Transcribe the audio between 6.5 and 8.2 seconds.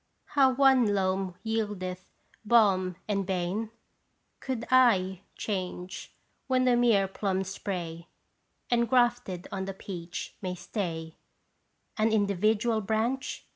the mere plum spray